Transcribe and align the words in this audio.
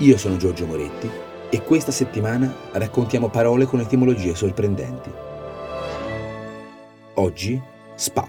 Io 0.00 0.18
sono 0.18 0.36
Giorgio 0.36 0.66
Moretti 0.66 1.08
e 1.48 1.62
questa 1.62 1.90
settimana 1.90 2.54
raccontiamo 2.72 3.30
parole 3.30 3.64
con 3.64 3.80
etimologie 3.80 4.34
sorprendenti. 4.34 5.10
Oggi 7.14 7.58
spa. 7.94 8.28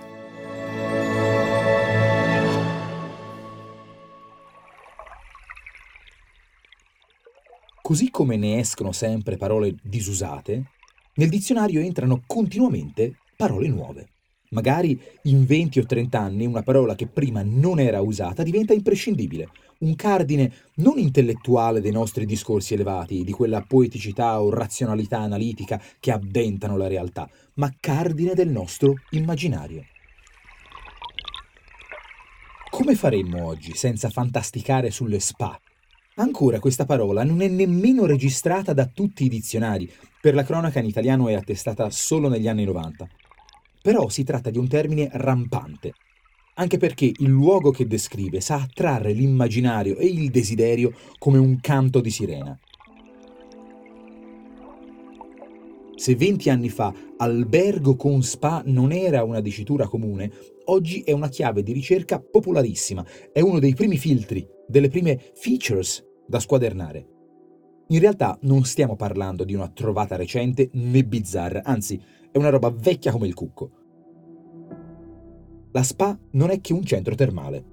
Così 7.81 8.12
come 8.12 8.38
ne 8.38 8.60
escono 8.60 8.94
sempre 8.94 9.36
parole 9.36 9.76
disusate, 9.84 10.72
nel 11.15 11.28
dizionario 11.28 11.81
entrano 11.81 12.24
continuamente 12.26 13.18
parole 13.36 13.68
nuove. 13.68 14.08
Magari 14.50 14.98
in 15.24 15.46
20 15.46 15.79
o 15.79 15.86
30 15.86 16.18
anni 16.18 16.45
una 16.45 16.64
parola 16.64 16.96
che 16.96 17.08
prima 17.08 17.41
non 17.44 17.82
era 17.82 18.00
usata 18.00 18.44
diventa 18.44 18.73
imprescindibile, 18.73 19.50
un 19.80 19.96
cardine 19.96 20.52
non 20.76 20.98
intellettuale 20.98 21.82
dei 21.82 21.92
nostri 21.92 22.26
discorsi 22.26 22.74
elevati, 22.74 23.26
di 23.26 23.32
quella 23.34 23.66
poeticità 23.68 24.41
o 24.41 24.50
razionalità 24.50 25.20
analitica 25.20 25.82
che 26.00 26.12
addentano 26.12 26.78
la 26.78 26.88
realtà, 26.88 27.30
ma 27.55 27.74
cardine 27.78 28.34
del 28.34 28.48
nostro 28.48 28.94
immaginario. 29.12 29.84
Come 32.70 32.96
faremmo 32.96 33.46
oggi 33.46 33.76
senza 33.76 34.10
fantasticare 34.10 34.91
sulle 34.91 35.20
spa? 35.20 35.60
Ancora 36.16 36.60
questa 36.60 36.86
parola 36.86 37.24
non 37.24 37.41
è 37.41 37.48
nemmeno 37.48 38.05
registrata 38.05 38.72
da 38.72 38.86
tutti 38.86 39.26
i 39.26 39.30
dizionari, 39.30 39.91
per 40.22 40.34
la 40.36 40.44
cronaca 40.44 40.80
in 40.80 40.86
italiano 40.86 41.27
è 41.27 41.34
attestata 41.34 41.90
solo 41.90 42.30
negli 42.30 42.48
anni 42.48 42.64
90. 42.64 43.08
Però 43.88 44.09
si 44.09 44.26
tratta 44.26 44.50
di 44.50 44.58
un 44.58 44.68
termine 44.68 45.08
rampante, 45.14 45.94
anche 46.55 46.77
perché 46.77 47.05
il 47.05 47.30
luogo 47.30 47.72
che 47.72 47.88
descrive 47.88 48.41
sa 48.41 48.55
attrarre 48.55 49.13
l'immaginario 49.13 49.96
e 49.96 50.08
il 50.08 50.30
desiderio 50.30 50.91
come 51.18 51.38
un 51.38 51.58
canto 51.62 52.02
di 52.02 52.10
sirena. 52.10 52.60
Se 55.96 56.15
20 56.18 56.49
anni 56.49 56.68
fa 56.68 56.93
albergo 57.15 57.96
con 57.96 58.21
spa 58.24 58.62
non 58.65 58.91
era 58.91 59.24
una 59.24 59.40
dicitura 59.40 59.88
comune, 59.88 60.34
oggi 60.65 61.04
è 61.04 61.13
una 61.13 61.30
chiave 61.30 61.63
di 61.63 61.71
ricerca 61.71 62.20
popolarissima, 62.20 63.05
è 63.32 63.40
uno 63.40 63.60
dei 63.60 63.74
primi 63.74 63.96
filtri, 63.96 64.45
delle 64.67 64.89
prime 64.89 65.17
features 65.33 66.05
da 66.27 66.41
squadernare. 66.41 67.08
In 67.88 67.99
realtà 67.99 68.38
non 68.41 68.65
stiamo 68.65 68.97
parlando 68.97 69.45
di 69.45 69.53
una 69.53 69.69
trovata 69.69 70.17
recente 70.17 70.67
né 70.73 71.05
bizzarra, 71.05 71.61
anzi 71.63 71.97
è 72.38 72.39
una 72.39 72.49
roba 72.49 72.69
vecchia 72.69 73.11
come 73.11 73.27
il 73.27 73.33
cucco. 73.33 73.71
La 75.71 75.83
spa 75.83 76.17
non 76.31 76.49
è 76.49 76.61
che 76.61 76.73
un 76.73 76.83
centro 76.83 77.13
termale, 77.16 77.63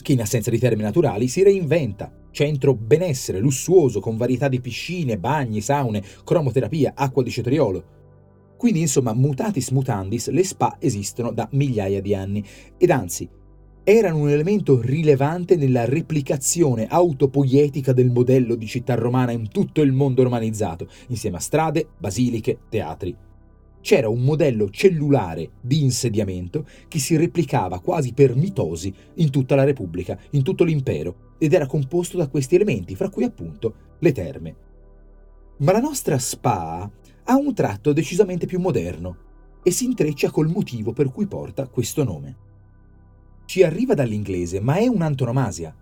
che 0.00 0.12
in 0.12 0.20
assenza 0.20 0.50
di 0.50 0.58
termini 0.58 0.84
naturali 0.84 1.28
si 1.28 1.42
reinventa. 1.42 2.14
Centro 2.30 2.74
benessere, 2.74 3.40
lussuoso, 3.40 4.00
con 4.00 4.16
varietà 4.16 4.48
di 4.48 4.60
piscine, 4.60 5.18
bagni, 5.18 5.60
saune, 5.60 6.02
cromoterapia, 6.24 6.92
acqua 6.94 7.22
di 7.22 7.30
cetriolo. 7.30 7.84
Quindi, 8.56 8.80
insomma, 8.80 9.14
mutatis 9.14 9.70
mutandis, 9.70 10.28
le 10.28 10.44
spa 10.44 10.76
esistono 10.78 11.32
da 11.32 11.48
migliaia 11.52 12.00
di 12.00 12.14
anni 12.14 12.44
ed 12.76 12.90
anzi 12.90 13.28
erano 13.82 14.18
un 14.18 14.28
elemento 14.28 14.80
rilevante 14.82 15.56
nella 15.56 15.86
replicazione 15.86 16.86
autopoietica 16.86 17.94
del 17.94 18.10
modello 18.10 18.54
di 18.54 18.66
città 18.66 18.94
romana 18.94 19.32
in 19.32 19.48
tutto 19.48 19.80
il 19.80 19.92
mondo 19.92 20.22
romanizzato, 20.22 20.88
insieme 21.08 21.38
a 21.38 21.40
strade, 21.40 21.88
basiliche, 21.96 22.58
teatri 22.68 23.16
c'era 23.80 24.08
un 24.08 24.22
modello 24.22 24.70
cellulare 24.70 25.50
di 25.60 25.82
insediamento 25.82 26.66
che 26.88 26.98
si 26.98 27.16
replicava 27.16 27.80
quasi 27.80 28.12
per 28.12 28.34
mitosi 28.34 28.92
in 29.14 29.30
tutta 29.30 29.54
la 29.54 29.64
Repubblica, 29.64 30.18
in 30.30 30.42
tutto 30.42 30.64
l'impero, 30.64 31.34
ed 31.38 31.52
era 31.52 31.66
composto 31.66 32.16
da 32.16 32.28
questi 32.28 32.56
elementi, 32.56 32.94
fra 32.94 33.08
cui 33.08 33.24
appunto 33.24 33.74
le 33.98 34.12
terme. 34.12 34.56
Ma 35.58 35.72
la 35.72 35.80
nostra 35.80 36.18
spa 36.18 36.90
ha 37.24 37.36
un 37.36 37.54
tratto 37.54 37.92
decisamente 37.92 38.46
più 38.46 38.58
moderno 38.58 39.26
e 39.62 39.70
si 39.70 39.84
intreccia 39.84 40.30
col 40.30 40.48
motivo 40.48 40.92
per 40.92 41.10
cui 41.10 41.26
porta 41.26 41.68
questo 41.68 42.04
nome. 42.04 42.36
Ci 43.44 43.62
arriva 43.62 43.94
dall'inglese, 43.94 44.60
ma 44.60 44.76
è 44.76 44.86
un'antonomasia. 44.86 45.74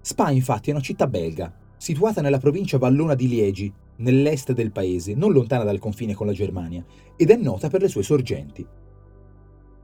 Spa 0.00 0.30
infatti 0.30 0.70
è 0.70 0.72
una 0.72 0.82
città 0.82 1.06
belga, 1.06 1.54
situata 1.76 2.20
nella 2.20 2.38
provincia 2.38 2.78
vallona 2.78 3.14
di 3.14 3.28
Liegi, 3.28 3.72
nell'est 4.02 4.52
del 4.52 4.72
paese, 4.72 5.14
non 5.14 5.32
lontana 5.32 5.64
dal 5.64 5.78
confine 5.78 6.14
con 6.14 6.26
la 6.26 6.32
Germania, 6.32 6.84
ed 7.16 7.30
è 7.30 7.36
nota 7.36 7.68
per 7.68 7.80
le 7.80 7.88
sue 7.88 8.02
sorgenti. 8.02 8.66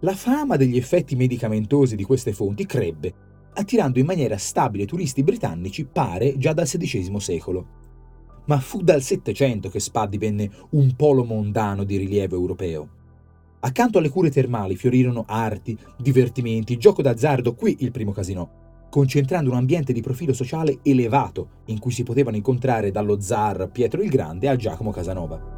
La 0.01 0.15
fama 0.15 0.57
degli 0.57 0.77
effetti 0.77 1.17
medicamentosi 1.17 1.97
di 1.97 2.05
queste 2.05 2.33
fonti 2.33 2.67
crebbe, 2.67 3.13
attirando 3.55 3.99
in 3.99 4.07
maniera 4.07 4.37
stabile 4.37 4.87
turisti 4.87 5.23
britannici 5.23 5.85
pare 5.85 6.37
già 6.37 6.53
dal 6.53 6.67
XVI 6.67 7.19
secolo. 7.19 7.67
Ma 8.47 8.59
fu 8.61 8.83
dal 8.83 9.03
Settecento 9.03 9.69
che 9.69 9.81
Spa 9.81 10.07
divenne 10.07 10.51
un 10.71 10.95
polo 10.95 11.25
mondano 11.25 11.85
di 11.85 11.97
rilievo 11.97 12.37
europeo. 12.37 12.89
Accanto 13.61 13.99
alle 13.99 14.09
cure 14.09 14.31
termali 14.31 14.77
fiorirono 14.77 15.25
arti, 15.27 15.77
divertimenti, 15.99 16.77
gioco 16.77 17.03
d'azzardo, 17.03 17.55
qui 17.55 17.77
il 17.81 17.91
primo 17.91 18.13
casinò, 18.13 18.49
concentrando 18.91 19.51
un 19.51 19.57
ambiente 19.57 19.93
di 19.93 20.01
profilo 20.01 20.33
sociale 20.33 20.79
elevato 20.83 21.49
in 21.67 21.79
cui 21.79 21.93
si 21.93 22.03
potevano 22.03 22.37
incontrare 22.37 22.91
dallo 22.91 23.21
zar 23.21 23.69
Pietro 23.71 24.03
il 24.03 24.09
Grande 24.09 24.49
a 24.49 24.57
Giacomo 24.57 24.91
Casanova. 24.91 25.57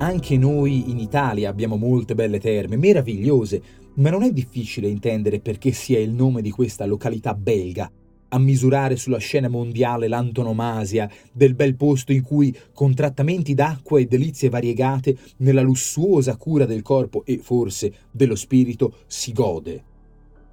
Anche 0.00 0.36
noi 0.36 0.90
in 0.90 0.98
Italia 0.98 1.48
abbiamo 1.48 1.76
molte 1.76 2.14
belle 2.14 2.38
terme, 2.38 2.76
meravigliose, 2.76 3.62
ma 3.94 4.10
non 4.10 4.22
è 4.22 4.30
difficile 4.30 4.88
intendere 4.88 5.40
perché 5.40 5.72
sia 5.72 5.98
il 5.98 6.12
nome 6.12 6.40
di 6.40 6.50
questa 6.50 6.86
località 6.86 7.34
belga 7.34 7.90
a 8.28 8.38
misurare 8.38 8.96
sulla 8.96 9.18
scena 9.18 9.48
mondiale 9.48 10.06
l'antonomasia 10.06 11.10
del 11.32 11.54
bel 11.54 11.76
posto 11.76 12.12
in 12.12 12.22
cui, 12.22 12.54
con 12.74 12.94
trattamenti 12.94 13.54
d'acqua 13.54 13.98
e 13.98 14.06
delizie 14.06 14.50
variegate, 14.50 15.16
nella 15.38 15.62
lussuosa 15.62 16.36
cura 16.36 16.66
del 16.66 16.82
corpo 16.82 17.24
e 17.24 17.38
forse 17.38 17.92
dello 18.10 18.36
spirito, 18.36 18.98
si 19.06 19.32
gode 19.32 19.87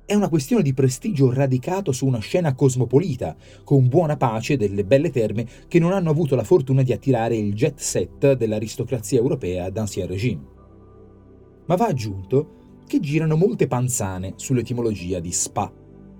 è 0.05 0.13
una 0.13 0.29
questione 0.29 0.61
di 0.61 0.73
prestigio 0.73 1.33
radicato 1.33 1.91
su 1.91 2.05
una 2.05 2.19
scena 2.19 2.53
cosmopolita, 2.53 3.35
con 3.63 3.87
buona 3.87 4.17
pace 4.17 4.55
delle 4.55 4.85
belle 4.85 5.09
terme 5.09 5.47
che 5.67 5.79
non 5.79 5.93
hanno 5.93 6.11
avuto 6.11 6.35
la 6.35 6.43
fortuna 6.43 6.83
di 6.83 6.93
attirare 6.93 7.35
il 7.35 7.53
jet 7.53 7.79
set 7.79 8.33
dell'aristocrazia 8.33 9.17
europea 9.17 9.69
d'ancien 9.69 10.07
regime. 10.07 10.43
Ma 11.65 11.75
va 11.75 11.87
aggiunto 11.87 12.83
che 12.85 12.99
girano 12.99 13.35
molte 13.35 13.65
panzane 13.65 14.33
sull'etimologia 14.35 15.19
di 15.19 15.31
SPA, 15.31 15.73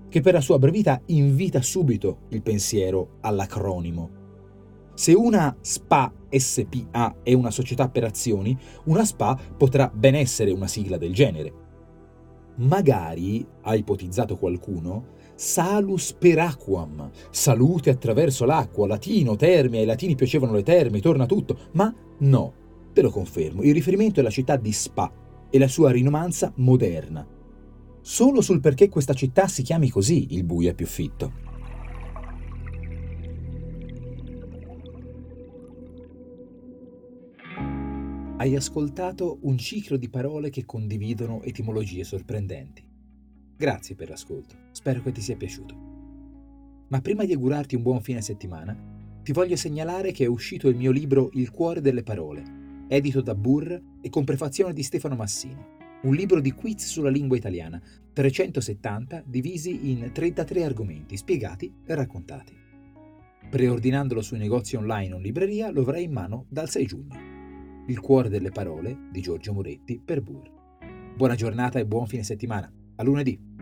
che 0.09 0.21
per 0.21 0.33
la 0.33 0.41
sua 0.41 0.57
brevità 0.57 0.99
invita 1.07 1.61
subito 1.61 2.21
il 2.29 2.41
pensiero 2.41 3.17
all'acronimo. 3.21 4.23
Se 4.95 5.13
una 5.13 5.55
SPA 5.61 6.11
SPA 6.29 7.17
è 7.21 7.33
una 7.33 7.51
società 7.51 7.87
per 7.89 8.05
azioni, 8.05 8.57
una 8.85 9.05
SPA 9.05 9.37
potrà 9.57 9.91
ben 9.93 10.15
essere 10.15 10.51
una 10.51 10.67
sigla 10.67 10.97
del 10.97 11.13
genere 11.13 11.63
Magari, 12.57 13.45
ha 13.61 13.75
ipotizzato 13.75 14.37
qualcuno, 14.37 15.13
salus 15.35 16.13
per 16.13 16.39
aquam, 16.39 17.09
salute 17.29 17.89
attraverso 17.89 18.45
l'acqua, 18.45 18.87
latino, 18.87 19.35
termi, 19.35 19.79
ai 19.79 19.85
latini 19.85 20.15
piacevano 20.15 20.53
le 20.53 20.63
terme, 20.63 21.01
torna 21.01 21.25
tutto, 21.25 21.57
ma 21.73 21.93
no, 22.19 22.53
te 22.93 23.01
lo 23.01 23.09
confermo, 23.09 23.61
il 23.61 23.73
riferimento 23.73 24.21
è 24.21 24.23
la 24.23 24.29
città 24.29 24.55
di 24.55 24.71
Spa 24.71 25.11
e 25.49 25.59
la 25.59 25.67
sua 25.67 25.91
rinomanza 25.91 26.51
moderna. 26.55 27.27
Solo 28.01 28.41
sul 28.41 28.61
perché 28.61 28.87
questa 28.87 29.13
città 29.13 29.47
si 29.47 29.63
chiami 29.63 29.89
così 29.89 30.27
il 30.31 30.43
buio 30.43 30.69
è 30.69 30.73
più 30.73 30.85
fitto. 30.85 31.54
Hai 38.37 38.53
ascoltato 38.53 39.37
un 39.43 39.57
ciclo 39.57 39.95
di 39.95 40.09
parole 40.09 40.49
che 40.49 40.65
condividono 40.65 41.41
etimologie 41.43 42.03
sorprendenti. 42.03 42.85
Grazie 43.55 43.95
per 43.95 44.09
l'ascolto, 44.09 44.57
spero 44.71 45.01
che 45.01 45.13
ti 45.13 45.21
sia 45.21 45.37
piaciuto. 45.37 45.75
Ma 46.89 46.99
prima 46.99 47.23
di 47.23 47.31
augurarti 47.31 47.75
un 47.75 47.81
buon 47.81 48.01
fine 48.01 48.19
settimana, 48.19 48.77
ti 49.23 49.31
voglio 49.31 49.55
segnalare 49.55 50.11
che 50.11 50.25
è 50.25 50.27
uscito 50.27 50.67
il 50.67 50.75
mio 50.75 50.91
libro 50.91 51.29
Il 51.31 51.49
cuore 51.49 51.79
delle 51.79 52.03
parole, 52.03 52.43
edito 52.89 53.21
da 53.21 53.33
Burr 53.35 53.73
e 54.01 54.09
con 54.09 54.25
prefazione 54.25 54.73
di 54.73 54.83
Stefano 54.83 55.15
Massini. 55.15 55.65
Un 56.01 56.13
libro 56.13 56.41
di 56.41 56.51
quiz 56.51 56.85
sulla 56.85 57.09
lingua 57.09 57.37
italiana, 57.37 57.81
370 58.11 59.23
divisi 59.25 59.91
in 59.91 60.11
33 60.11 60.65
argomenti 60.65 61.15
spiegati 61.15 61.73
e 61.85 61.95
raccontati. 61.95 62.53
Preordinandolo 63.49 64.21
sui 64.21 64.39
negozi 64.39 64.75
online 64.75 65.13
o 65.13 65.17
in 65.17 65.23
libreria 65.23 65.71
lo 65.71 65.81
avrai 65.83 66.03
in 66.03 66.11
mano 66.11 66.47
dal 66.49 66.69
6 66.69 66.85
giugno. 66.85 67.34
Il 67.87 67.99
cuore 67.99 68.29
delle 68.29 68.49
parole 68.49 68.97
di 69.11 69.21
Giorgio 69.21 69.53
Moretti 69.53 70.01
per 70.03 70.21
Burr. 70.21 70.49
Buona 71.15 71.35
giornata 71.35 71.77
e 71.77 71.85
buon 71.85 72.07
fine 72.07 72.23
settimana. 72.23 72.71
A 72.95 73.03
lunedì! 73.03 73.54